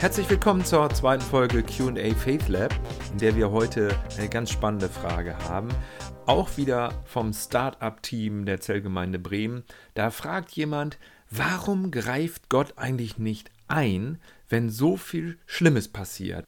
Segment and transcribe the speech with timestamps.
[0.00, 2.74] Herzlich willkommen zur zweiten Folge QA Faith Lab,
[3.12, 5.68] in der wir heute eine ganz spannende Frage haben.
[6.24, 9.62] Auch wieder vom Start-up-Team der Zellgemeinde Bremen.
[9.92, 10.98] Da fragt jemand,
[11.28, 14.18] warum greift Gott eigentlich nicht ein,
[14.48, 16.46] wenn so viel Schlimmes passiert?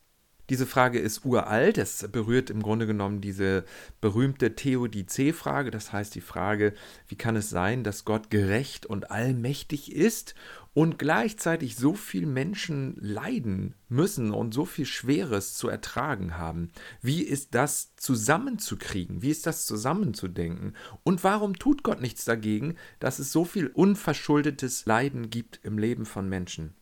[0.53, 1.79] Diese Frage ist uralt.
[1.79, 3.64] Es berührt im Grunde genommen diese
[4.03, 5.71] berühmte Theodizee-Frage.
[5.71, 6.75] Das heißt die Frage,
[7.09, 10.35] wie kann es sein, dass Gott gerecht und allmächtig ist
[10.75, 16.71] und gleichzeitig so viel Menschen leiden müssen und so viel Schweres zu ertragen haben.
[17.00, 19.23] Wie ist das zusammenzukriegen?
[19.23, 20.76] Wie ist das zusammenzudenken?
[21.03, 26.04] Und warum tut Gott nichts dagegen, dass es so viel unverschuldetes Leiden gibt im Leben
[26.04, 26.75] von Menschen?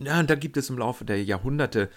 [0.00, 1.88] Ja, und da gibt es im Laufe der Jahrhunderte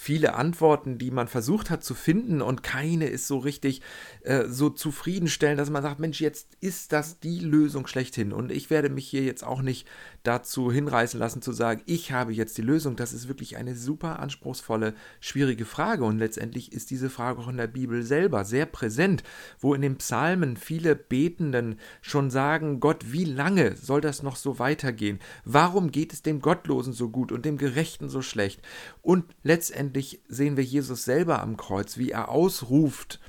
[0.00, 3.82] viele Antworten, die man versucht hat zu finden und keine ist so richtig
[4.22, 8.70] äh, so zufriedenstellend, dass man sagt, Mensch, jetzt ist das die Lösung schlechthin und ich
[8.70, 9.88] werde mich hier jetzt auch nicht
[10.22, 12.94] dazu hinreißen lassen zu sagen, ich habe jetzt die Lösung.
[12.94, 17.56] Das ist wirklich eine super anspruchsvolle, schwierige Frage und letztendlich ist diese Frage auch in
[17.56, 19.24] der Bibel selber sehr präsent,
[19.58, 24.60] wo in den Psalmen viele Betenden schon sagen, Gott, wie lange soll das noch so
[24.60, 25.18] weitergehen?
[25.44, 28.62] Warum geht es dem Gottlosen so gut und dem Gerechten so schlecht?
[29.02, 33.20] Und letztendlich letztendlich sehen wir Jesus selber am Kreuz, wie er ausruft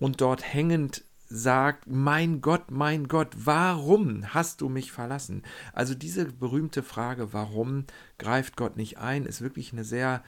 [0.00, 5.42] und dort hängend sagt, mein Gott, mein Gott, warum hast du mich verlassen?
[5.72, 7.84] Also diese berühmte Frage, warum
[8.18, 10.24] greift Gott nicht ein, ist wirklich eine sehr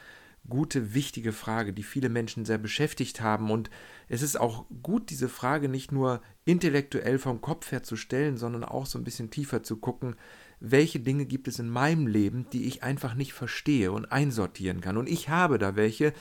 [0.49, 3.51] gute, wichtige Frage, die viele Menschen sehr beschäftigt haben.
[3.51, 3.69] Und
[4.09, 8.63] es ist auch gut, diese Frage nicht nur intellektuell vom Kopf her zu stellen, sondern
[8.63, 10.15] auch so ein bisschen tiefer zu gucken,
[10.63, 14.97] welche Dinge gibt es in meinem Leben, die ich einfach nicht verstehe und einsortieren kann.
[14.97, 16.13] Und ich habe da welche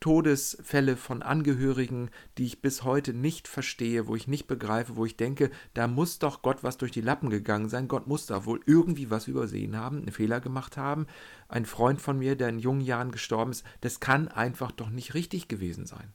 [0.00, 5.16] Todesfälle von Angehörigen, die ich bis heute nicht verstehe, wo ich nicht begreife, wo ich
[5.16, 7.88] denke, da muss doch Gott was durch die Lappen gegangen sein.
[7.88, 11.06] Gott muss da wohl irgendwie was übersehen haben, einen Fehler gemacht haben.
[11.48, 15.14] Ein Freund von mir, der in jungen Jahren gestorben ist, das kann einfach doch nicht
[15.14, 16.12] richtig gewesen sein.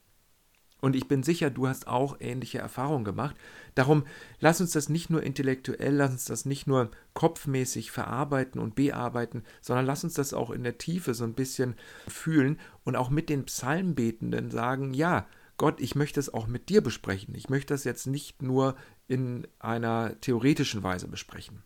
[0.84, 3.38] Und ich bin sicher, du hast auch ähnliche Erfahrungen gemacht.
[3.74, 4.04] Darum
[4.42, 9.44] lass uns das nicht nur intellektuell, lass uns das nicht nur kopfmäßig verarbeiten und bearbeiten,
[9.62, 13.30] sondern lass uns das auch in der Tiefe so ein bisschen fühlen und auch mit
[13.30, 17.34] den Psalmbetenden sagen, ja, Gott, ich möchte es auch mit dir besprechen.
[17.34, 18.76] Ich möchte das jetzt nicht nur
[19.08, 21.64] in einer theoretischen Weise besprechen.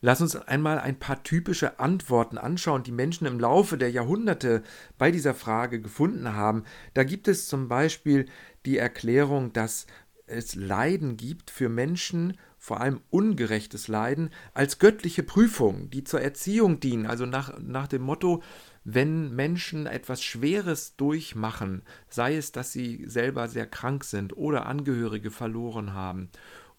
[0.00, 4.62] Lass uns einmal ein paar typische Antworten anschauen, die Menschen im Laufe der Jahrhunderte
[4.96, 6.62] bei dieser Frage gefunden haben.
[6.94, 8.26] Da gibt es zum Beispiel
[8.64, 9.86] die Erklärung, dass
[10.26, 16.80] es Leiden gibt für Menschen, vor allem ungerechtes Leiden, als göttliche Prüfung, die zur Erziehung
[16.80, 17.06] dienen.
[17.06, 18.42] Also nach, nach dem Motto,
[18.84, 25.30] wenn Menschen etwas Schweres durchmachen, sei es, dass sie selber sehr krank sind oder Angehörige
[25.30, 26.30] verloren haben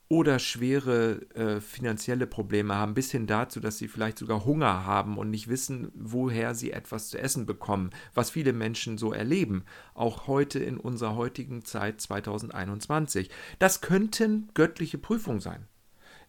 [0.09, 5.19] oder schwere äh, finanzielle Probleme haben, bis hin dazu, dass sie vielleicht sogar Hunger haben
[5.19, 10.25] und nicht wissen, woher sie etwas zu essen bekommen, was viele Menschen so erleben, auch
[10.25, 13.29] heute in unserer heutigen Zeit 2021.
[13.59, 15.67] Das könnten göttliche Prüfungen sein.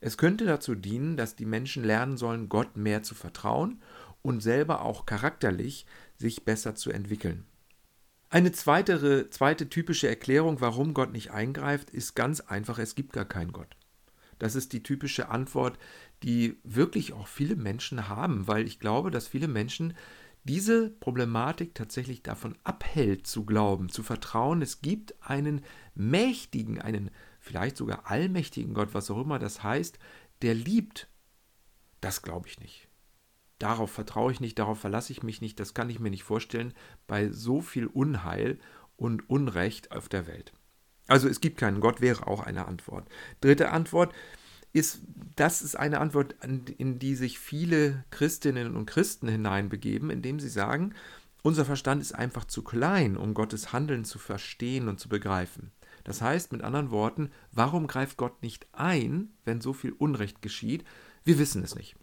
[0.01, 3.81] Es könnte dazu dienen, dass die Menschen lernen sollen, Gott mehr zu vertrauen
[4.21, 5.87] und selber auch charakterlich
[6.17, 7.47] sich besser zu entwickeln.
[8.33, 13.25] Eine zweite, zweite typische Erklärung, warum Gott nicht eingreift, ist ganz einfach, es gibt gar
[13.25, 13.77] keinen Gott.
[14.39, 15.81] Das ist die typische Antwort,
[16.23, 19.95] die wirklich auch viele Menschen haben, weil ich glaube, dass viele Menschen
[20.45, 25.65] diese Problematik tatsächlich davon abhält zu glauben, zu vertrauen, es gibt einen
[25.97, 27.11] mächtigen, einen
[27.41, 29.99] vielleicht sogar allmächtigen Gott, was auch immer das heißt,
[30.43, 31.09] der liebt.
[32.01, 32.90] Das glaube ich nicht.
[33.60, 36.72] Darauf vertraue ich nicht, darauf verlasse ich mich nicht, das kann ich mir nicht vorstellen
[37.06, 38.59] bei so viel Unheil
[38.97, 40.53] und Unrecht auf der Welt.
[41.06, 43.06] Also es gibt keinen Gott, wäre auch eine Antwort.
[43.43, 44.15] Dritte Antwort
[44.72, 45.03] ist,
[45.37, 46.37] das ist eine Antwort,
[46.78, 50.94] in die sich viele Christinnen und Christen hineinbegeben, indem sie sagen,
[51.43, 55.70] unser Verstand ist einfach zu klein, um Gottes Handeln zu verstehen und zu begreifen.
[56.04, 60.85] Das heißt, mit anderen Worten, warum greift Gott nicht ein, wenn so viel Unrecht geschieht?
[61.25, 61.96] Wir wissen es nicht.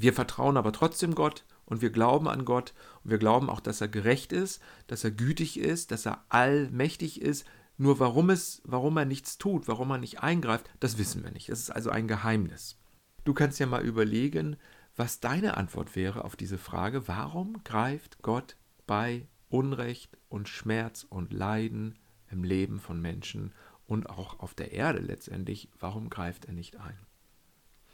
[0.00, 2.72] Wir vertrauen aber trotzdem Gott und wir glauben an Gott
[3.04, 7.20] und wir glauben auch, dass er gerecht ist, dass er gütig ist, dass er allmächtig
[7.20, 7.46] ist.
[7.76, 11.50] Nur warum, es, warum er nichts tut, warum er nicht eingreift, das wissen wir nicht.
[11.50, 12.78] Es ist also ein Geheimnis.
[13.24, 14.56] Du kannst ja mal überlegen,
[14.96, 18.56] was deine Antwort wäre auf diese Frage, warum greift Gott
[18.86, 21.98] bei Unrecht und Schmerz und Leiden
[22.30, 23.52] im Leben von Menschen
[23.86, 26.98] und auch auf der Erde letztendlich, warum greift er nicht ein?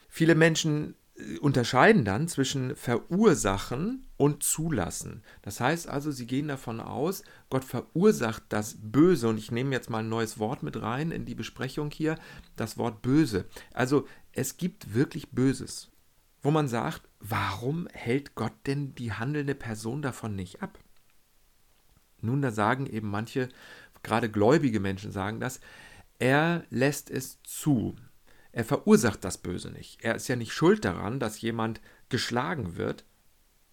[0.09, 0.94] Viele Menschen
[1.40, 5.22] unterscheiden dann zwischen verursachen und zulassen.
[5.42, 9.28] Das heißt also, sie gehen davon aus, Gott verursacht das Böse.
[9.28, 12.18] Und ich nehme jetzt mal ein neues Wort mit rein in die Besprechung hier,
[12.56, 13.46] das Wort böse.
[13.72, 15.90] Also es gibt wirklich Böses.
[16.46, 20.78] wo man sagt, warum hält Gott denn die handelnde Person davon nicht ab?
[22.20, 23.48] Nun, da sagen eben manche,
[24.04, 25.58] gerade gläubige Menschen sagen das,
[26.20, 27.96] er lässt es zu.
[28.56, 30.03] Er verursacht das Böse nicht.
[30.03, 33.05] Er ist ja nicht schuld daran, dass jemand geschlagen wird,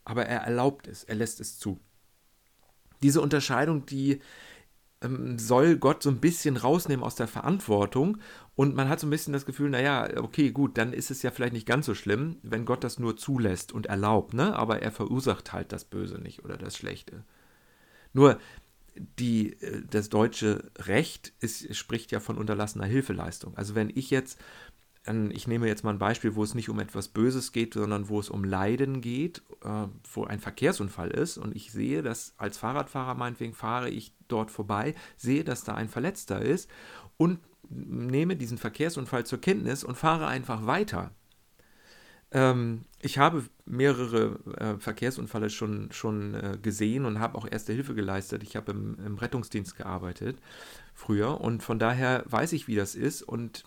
[0.04, 1.80] aber er erlaubt es, er lässt es zu.
[3.02, 4.20] Diese Unterscheidung, die
[5.00, 8.18] ähm, soll Gott so ein bisschen rausnehmen aus der Verantwortung
[8.56, 11.32] und man hat so ein bisschen das Gefühl, naja, okay, gut, dann ist es ja
[11.32, 14.54] vielleicht nicht ganz so schlimm, wenn Gott das nur zulässt und erlaubt, ne?
[14.54, 17.24] aber er verursacht halt das Böse nicht oder das Schlechte.
[18.12, 18.38] Nur
[18.96, 23.56] die, äh, das deutsche Recht ist, spricht ja von unterlassener Hilfeleistung.
[23.58, 24.40] Also wenn ich jetzt,
[25.06, 28.20] ich nehme jetzt mal ein Beispiel, wo es nicht um etwas Böses geht, sondern wo
[28.20, 33.16] es um Leiden geht, äh, wo ein Verkehrsunfall ist und ich sehe, dass als Fahrradfahrer
[33.16, 36.70] meinetwegen fahre ich dort vorbei, sehe, dass da ein Verletzter ist
[37.18, 37.40] und
[37.70, 41.12] nehme diesen Verkehrsunfall zur Kenntnis und fahre einfach weiter
[42.34, 47.94] ähm, ich habe mehrere äh, Verkehrsunfälle schon, schon äh, gesehen und habe auch erste Hilfe
[47.94, 48.42] geleistet.
[48.42, 50.40] Ich habe im, im, Rettungsdienst gearbeitet
[50.96, 53.66] früher und von daher weiß ich, wie das ist und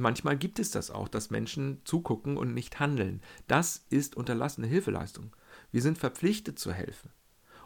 [0.00, 3.22] manchmal gibt es das auch, dass Menschen zugucken und nicht handeln.
[3.46, 5.34] Das ist unterlassene Hilfeleistung.
[5.70, 7.10] Wir sind verpflichtet zu helfen.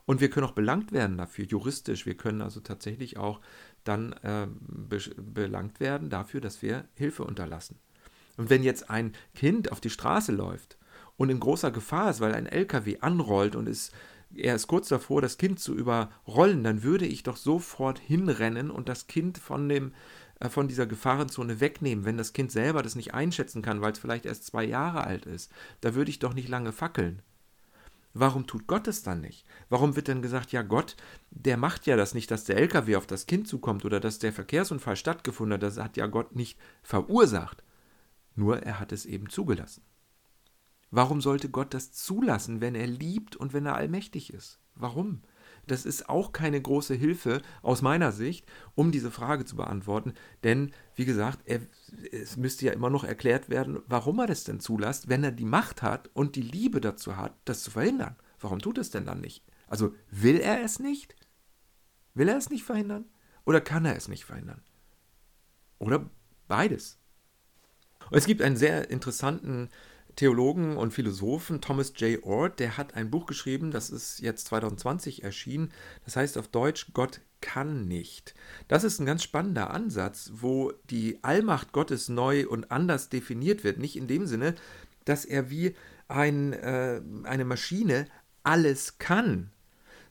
[0.05, 2.06] Und wir können auch belangt werden dafür, juristisch.
[2.06, 3.40] Wir können also tatsächlich auch
[3.84, 7.79] dann äh, be belangt werden dafür, dass wir Hilfe unterlassen.
[8.37, 10.76] Und wenn jetzt ein Kind auf die Straße läuft
[11.17, 13.93] und in großer Gefahr ist, weil ein LKW anrollt und ist,
[14.35, 18.88] er ist kurz davor, das Kind zu überrollen, dann würde ich doch sofort hinrennen und
[18.88, 19.93] das Kind von, dem,
[20.50, 24.27] von dieser Gefahrenzone wegnehmen, wenn das Kind selber das nicht einschätzen kann, weil es vielleicht
[24.27, 25.53] erst zwei Jahre alt ist.
[25.81, 27.23] Da würde ich doch nicht lange fackeln.
[28.15, 29.47] Warum tut Gott es dann nicht?
[29.71, 30.97] Warum wird dann gesagt, ja Gott,
[31.31, 34.33] der macht ja das nicht, dass der LKW auf das Kind zukommt oder dass der
[34.33, 37.62] Verkehrsunfall stattgefunden hat, das hat ja Gott nicht verursacht.
[38.35, 39.83] Nur er hat es eben zugelassen.
[40.91, 44.59] Warum sollte Gott das zulassen, wenn er liebt und wenn er allmächtig ist?
[44.75, 45.23] Warum?
[45.67, 50.14] Das ist auch keine große Hilfe aus meiner Sicht, um diese Frage zu beantworten.
[50.43, 51.61] Denn, wie gesagt, er,
[52.11, 55.44] es müsste ja immer noch erklärt werden, warum er das denn zulässt, wenn er die
[55.44, 58.17] Macht hat und die Liebe dazu hat, das zu verhindern.
[58.41, 59.44] Warum tut es denn dann nicht?
[59.69, 61.14] Also will er es nicht?
[62.14, 63.06] Will er es nicht verhindern?
[63.44, 64.62] Oder kann er es nicht verhindern?
[65.79, 66.11] Oder
[66.49, 66.99] beides?
[68.11, 69.69] Und es gibt einen sehr interessanten
[70.17, 72.23] Theologen und Philosophen, Thomas J.
[72.23, 75.73] Ord, der hat ein Buch geschrieben, das ist jetzt 2020 erschienen,
[76.05, 78.35] das heißt auf Deutsch Gott kann nicht.
[78.69, 83.79] Das ist ein ganz spannender Ansatz, wo die Allmacht Gottes neu und anders definiert wird.
[83.79, 84.55] Nicht in dem Sinne,
[85.05, 85.75] dass er wie
[86.09, 88.06] ein, äh, eine Maschine
[88.44, 89.50] alles kann,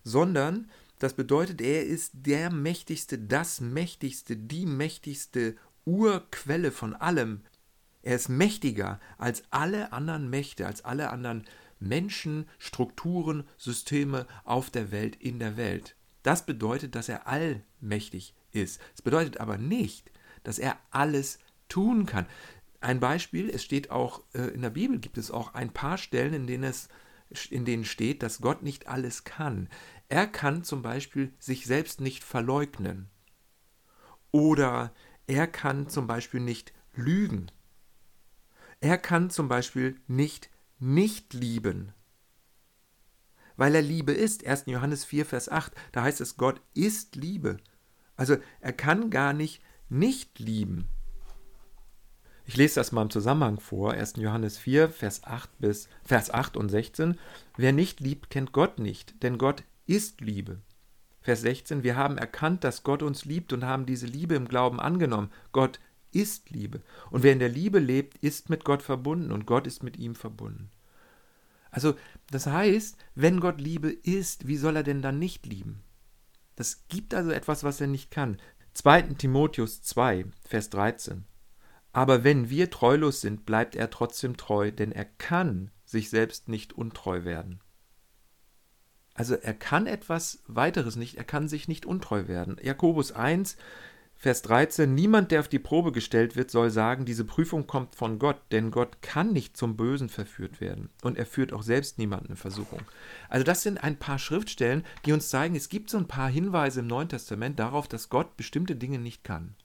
[0.03, 0.69] sondern
[0.99, 5.55] das bedeutet, er ist der Mächtigste, das Mächtigste, die mächtigste
[5.85, 7.41] Urquelle von allem,
[8.03, 11.45] er ist mächtiger als alle anderen Mächte, als alle anderen
[11.79, 15.95] Menschen, Strukturen, Systeme auf der Welt, in der Welt.
[16.23, 18.79] Das bedeutet, dass er allmächtig ist.
[18.95, 20.11] Es bedeutet aber nicht,
[20.43, 21.39] dass er alles
[21.69, 22.27] tun kann.
[22.79, 26.33] Ein Beispiel, es steht auch äh, in der Bibel, gibt es auch ein paar Stellen,
[26.33, 26.89] in denen es
[27.49, 29.69] in denen steht, dass Gott nicht alles kann.
[30.09, 33.09] Er kann zum Beispiel sich selbst nicht verleugnen.
[34.31, 34.93] Oder
[35.27, 37.49] er kann zum Beispiel nicht lügen.
[38.81, 40.49] Er kann zum Beispiel nicht
[40.81, 41.93] nicht lieben.
[43.55, 44.45] Weil er Liebe ist.
[44.45, 44.63] 1.
[44.65, 47.57] Johannes 4, Vers 8, da heißt es, Gott ist Liebe.
[48.15, 50.87] Also er kann gar nicht nicht lieben.
[52.45, 53.91] Ich lese das mal im Zusammenhang vor.
[53.91, 54.13] 1.
[54.17, 57.19] Johannes 4, Vers 8 bis Vers 8 und 16.
[57.57, 60.61] Wer nicht liebt, kennt Gott nicht, denn Gott ist Liebe.
[61.21, 61.83] Vers 16.
[61.83, 65.31] Wir haben erkannt, dass Gott uns liebt und haben diese Liebe im Glauben angenommen.
[65.51, 65.79] Gott
[66.11, 66.81] ist Liebe.
[67.09, 70.15] Und wer in der Liebe lebt, ist mit Gott verbunden und Gott ist mit ihm
[70.15, 70.69] verbunden.
[71.71, 71.95] Also,
[72.29, 75.83] das heißt, wenn Gott Liebe ist, wie soll er denn dann nicht lieben?
[76.55, 78.37] Das gibt also etwas, was er nicht kann.
[78.73, 79.01] 2.
[79.17, 81.25] Timotheus 2, Vers 13.
[81.93, 86.73] Aber wenn wir treulos sind, bleibt er trotzdem treu, denn er kann sich selbst nicht
[86.73, 87.61] untreu werden.
[89.13, 92.57] Also er kann etwas weiteres nicht, er kann sich nicht untreu werden.
[92.61, 93.57] Jakobus 1,
[94.21, 98.19] Vers 13, niemand, der auf die Probe gestellt wird, soll sagen, diese Prüfung kommt von
[98.19, 102.33] Gott, denn Gott kann nicht zum Bösen verführt werden und er führt auch selbst niemanden
[102.33, 102.81] in Versuchung.
[103.29, 106.81] Also das sind ein paar Schriftstellen, die uns zeigen, es gibt so ein paar Hinweise
[106.81, 109.55] im Neuen Testament darauf, dass Gott bestimmte Dinge nicht kann.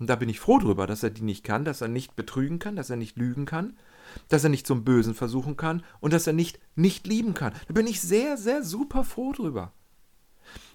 [0.00, 2.58] Und da bin ich froh drüber, dass er die nicht kann, dass er nicht betrügen
[2.58, 3.78] kann, dass er nicht lügen kann,
[4.28, 7.52] dass er nicht zum Bösen versuchen kann und dass er nicht nicht lieben kann.
[7.68, 9.72] Da bin ich sehr, sehr super froh drüber.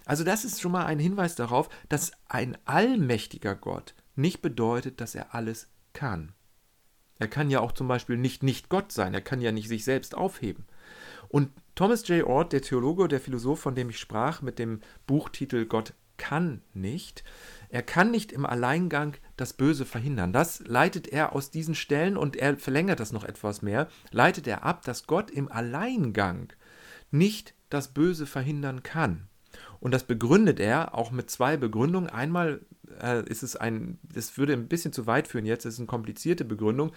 [0.06, 5.14] Also das ist schon mal ein Hinweis darauf, dass ein allmächtiger Gott nicht bedeutet, dass
[5.14, 6.32] er alles kann.
[7.18, 9.14] Er kann ja auch zum Beispiel nicht nicht Gott sein.
[9.14, 10.66] Er kann ja nicht sich selbst aufheben.
[11.28, 12.26] Und Thomas J.
[12.26, 17.24] Ord, der Theologe, der Philosoph, von dem ich sprach, mit dem Buchtitel Gott kann nicht,
[17.70, 20.32] er kann nicht im Alleingang das Böse verhindern.
[20.32, 24.62] Das leitet er aus diesen Stellen und er verlängert das noch etwas mehr, leitet er
[24.62, 26.52] ab, dass Gott im Alleingang
[27.10, 29.28] nicht das Böse verhindern kann.
[29.84, 32.08] Und das begründet er auch mit zwei Begründungen.
[32.08, 32.62] Einmal
[33.02, 35.86] äh, ist es ein, das würde ein bisschen zu weit führen jetzt, es ist eine
[35.86, 36.92] komplizierte Begründung.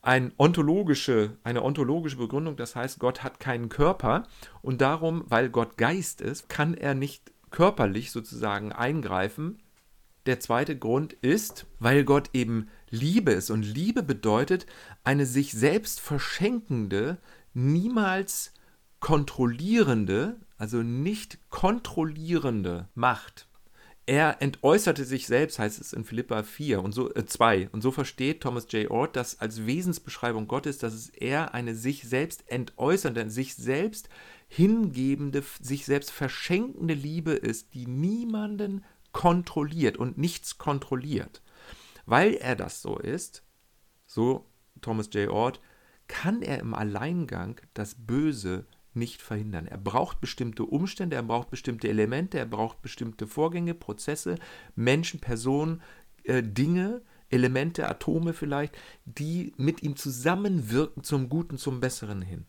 [0.00, 4.26] Ein ontologische, eine ontologische Begründung, das heißt, Gott hat keinen Körper
[4.62, 9.58] und darum, weil Gott Geist ist, kann er nicht körperlich sozusagen eingreifen.
[10.24, 14.64] Der zweite Grund ist, weil Gott eben Liebe ist und Liebe bedeutet
[15.04, 17.18] eine sich selbst verschenkende,
[17.52, 18.54] niemals
[19.00, 23.48] kontrollierende, also nicht kontrollierende Macht.
[24.06, 27.70] Er entäußerte sich selbst, heißt es in Philippa 4 und so äh, 2.
[27.72, 28.88] Und so versteht Thomas J.
[28.88, 34.08] Ord das als Wesensbeschreibung Gottes, dass es er eine sich selbst entäußernde, sich selbst
[34.46, 41.42] hingebende, sich selbst verschenkende Liebe ist, die niemanden kontrolliert und nichts kontrolliert.
[42.06, 43.42] Weil er das so ist,
[44.06, 44.46] so
[44.80, 45.28] Thomas J.
[45.28, 45.60] Ord,
[46.06, 48.64] kann er im Alleingang das Böse
[48.94, 49.66] nicht verhindern.
[49.66, 54.36] Er braucht bestimmte Umstände, er braucht bestimmte Elemente, er braucht bestimmte Vorgänge, Prozesse,
[54.74, 55.82] Menschen, Personen,
[56.24, 62.44] äh, Dinge, Elemente, Atome vielleicht, die mit ihm zusammenwirken zum Guten, zum Besseren hin.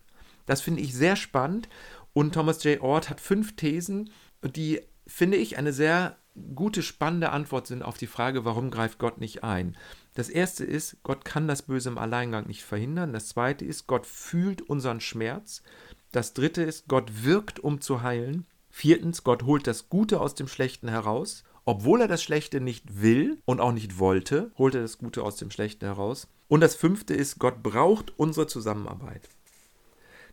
[0.45, 1.69] Das finde ich sehr spannend
[2.13, 2.81] und Thomas J.
[2.81, 4.09] Ord hat fünf Thesen,
[4.43, 6.17] die, finde ich, eine sehr
[6.55, 9.77] gute, spannende Antwort sind auf die Frage, warum greift Gott nicht ein.
[10.15, 13.13] Das erste ist, Gott kann das Böse im Alleingang nicht verhindern.
[13.13, 15.63] Das zweite ist, Gott fühlt unseren Schmerz.
[16.13, 18.45] Das dritte ist, Gott wirkt, um zu heilen.
[18.69, 21.43] Viertens, Gott holt das Gute aus dem Schlechten heraus.
[21.65, 25.37] Obwohl er das Schlechte nicht will und auch nicht wollte, holt er das Gute aus
[25.37, 26.27] dem Schlechten heraus.
[26.47, 29.27] Und das fünfte ist, Gott braucht unsere Zusammenarbeit.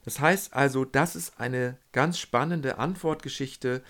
[0.05, 3.83] Das heißt also, das ist eine ganz spannende Antwortgeschichte,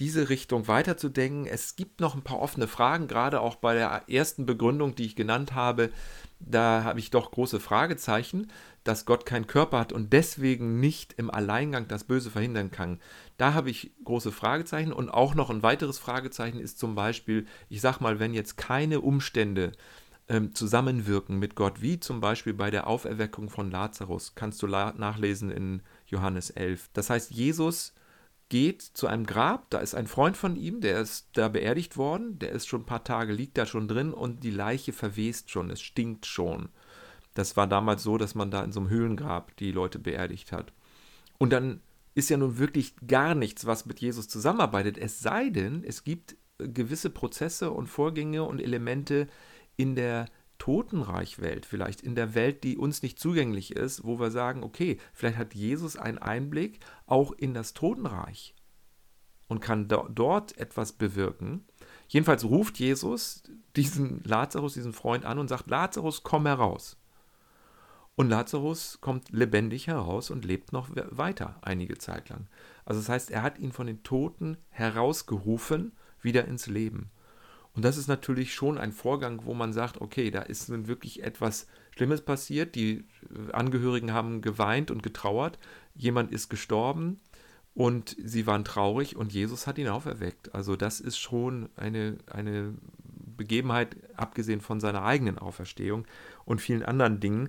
[0.00, 1.46] diese Richtung weiterzudenken.
[1.46, 5.14] Es gibt noch ein paar offene Fragen, gerade auch bei der ersten Begründung, die ich
[5.16, 5.90] genannt habe.
[6.46, 8.48] Da habe ich doch große Fragezeichen
[8.84, 13.00] dass Gott keinen Körper hat und deswegen nicht im Alleingang das Böse verhindern kann.
[13.38, 17.80] Da habe ich große Fragezeichen und auch noch ein weiteres Fragezeichen ist zum Beispiel, ich
[17.80, 19.72] sag mal, wenn jetzt keine Umstände
[20.28, 25.50] ähm, zusammenwirken mit Gott, wie zum Beispiel bei der Auferweckung von Lazarus, kannst du nachlesen
[25.50, 26.90] in Johannes 11.
[26.92, 27.94] Das heißt, Jesus
[28.48, 32.38] geht zu einem Grab, da ist ein Freund von ihm, der ist da beerdigt worden,
[32.38, 35.70] der ist schon ein paar Tage, liegt da schon drin und die Leiche verwest schon,
[35.70, 36.68] es stinkt schon.
[37.34, 40.72] Das war damals so, dass man da in so einem Höhlengrab die Leute beerdigt hat.
[41.38, 41.80] Und dann
[42.14, 46.36] ist ja nun wirklich gar nichts, was mit Jesus zusammenarbeitet, es sei denn, es gibt
[46.58, 49.26] gewisse Prozesse und Vorgänge und Elemente
[49.76, 50.26] in der
[50.58, 55.38] Totenreichwelt, vielleicht in der Welt, die uns nicht zugänglich ist, wo wir sagen, okay, vielleicht
[55.38, 58.54] hat Jesus einen Einblick auch in das Totenreich
[59.48, 61.64] und kann do dort etwas bewirken.
[62.08, 63.42] Jedenfalls ruft Jesus
[63.76, 66.96] diesen Lazarus, diesen Freund an und sagt, Lazarus, komm heraus.
[68.16, 72.46] Und Lazarus kommt lebendig heraus und lebt noch weiter einige Zeit lang.
[72.84, 77.10] Also das heißt, er hat ihn von den Toten herausgerufen, wieder ins Leben.
[77.74, 81.66] Und das ist natürlich schon ein Vorgang, wo man sagt, okay, da ist wirklich etwas
[81.96, 82.74] Schlimmes passiert.
[82.76, 83.04] Die
[83.52, 85.58] Angehörigen haben geweint und getrauert.
[85.94, 87.20] Jemand ist gestorben
[87.74, 90.54] und sie waren traurig und Jesus hat ihn auferweckt.
[90.54, 92.74] Also das ist schon eine, eine
[93.36, 96.06] Begebenheit, abgesehen von seiner eigenen Auferstehung
[96.44, 97.48] und vielen anderen Dingen,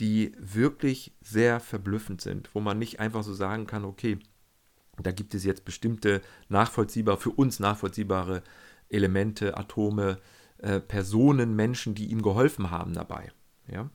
[0.00, 4.18] die wirklich sehr verblüffend sind, wo man nicht einfach so sagen kann, okay,
[5.02, 8.42] da gibt es jetzt bestimmte nachvollziehbare, für uns nachvollziehbare
[8.94, 10.18] Elemente, Atome,
[10.58, 13.32] äh, Personen, Menschen, die ihm geholfen haben dabei.
[13.66, 13.90] Ja?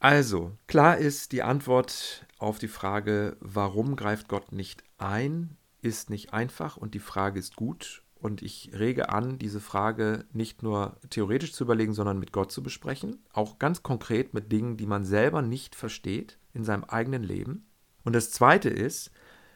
[0.00, 6.32] Also, klar ist, die Antwort auf die Frage, warum greift Gott nicht ein, ist nicht
[6.32, 11.52] einfach und die Frage ist gut und ich rege an, diese Frage nicht nur theoretisch
[11.52, 13.18] zu überlegen, sondern mit Gott zu besprechen.
[13.32, 17.66] Auch ganz konkret mit Dingen, die man selber nicht versteht in seinem eigenen Leben.
[18.04, 19.10] Und das Zweite ist,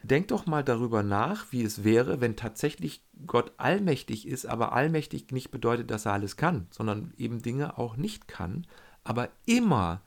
[0.07, 5.31] denk doch mal darüber nach, wie es wäre, wenn tatsächlich Gott allmächtig ist, aber allmächtig
[5.31, 8.65] nicht bedeutet, dass er alles kann, sondern eben Dinge auch nicht kann,
[9.03, 10.01] aber immer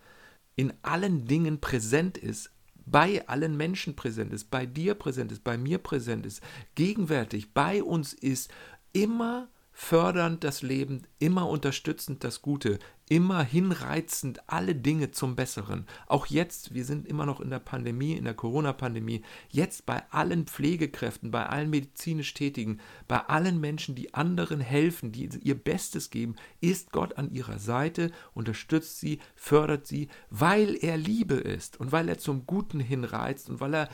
[0.56, 2.50] in allen Dingen präsent ist,
[2.86, 6.42] bei allen Menschen präsent ist, bei dir präsent ist, bei mir präsent ist,
[6.74, 8.50] gegenwärtig bei uns ist,
[8.92, 9.48] immer
[9.82, 15.86] fördernd das Leben, immer unterstützend das Gute, immer hinreizend alle Dinge zum Besseren.
[16.06, 20.46] Auch jetzt, wir sind immer noch in der Pandemie, in der Corona-Pandemie, jetzt bei allen
[20.46, 26.36] Pflegekräften, bei allen medizinisch Tätigen, bei allen Menschen, die anderen helfen, die ihr Bestes geben,
[26.60, 32.10] ist Gott an ihrer Seite, unterstützt sie, fördert sie, weil er Liebe ist und weil
[32.10, 33.88] er zum Guten hinreizt und weil er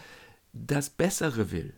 [0.52, 1.74] das Bessere will.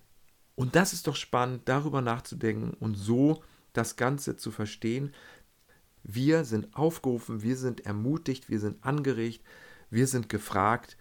[0.54, 3.42] Und das ist doch spannend, darüber nachzudenken und so
[3.78, 5.14] das Ganze zu verstehen.
[6.02, 9.42] Wir sind aufgerufen, wir sind ermutigt, wir sind angeregt,
[9.88, 10.96] wir sind gefragt,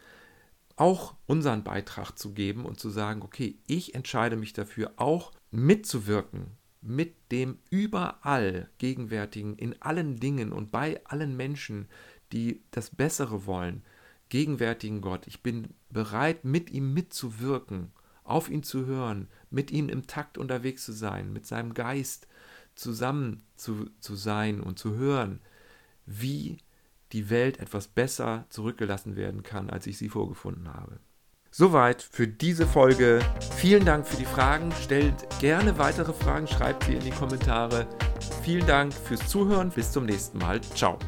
[0.75, 6.51] auch unseren Beitrag zu geben und zu sagen, okay, ich entscheide mich dafür, auch mitzuwirken
[6.81, 11.88] mit dem überall gegenwärtigen, in allen Dingen und bei allen Menschen,
[12.31, 13.84] die das Bessere wollen,
[14.29, 15.25] gegenwärtigen Gott.
[15.25, 17.91] Ich bin bereit, mit ihm mitzuwirken,
[18.24, 22.27] auf ihn zu hören, mit ihm im Takt unterwegs zu sein, mit seinem Geist
[22.77, 25.41] zusammen zu, zu sein und zu hören,
[26.05, 26.57] wie
[27.12, 31.00] die Welt etwas besser zurückgelassen werden kann, als ich sie vorgefunden habe.
[31.50, 33.19] Soweit für diese Folge.
[33.55, 34.72] Vielen Dank für die Fragen.
[34.84, 37.88] Stellt gerne weitere Fragen, schreibt sie in die Kommentare.
[38.43, 39.69] Vielen Dank fürs Zuhören.
[39.69, 40.62] Bis zum nächsten Mal.
[40.62, 41.00] Ciao.